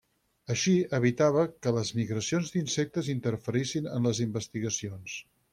[0.53, 5.21] Així evitava que les migracions d'insectes interferissin en les investigacions.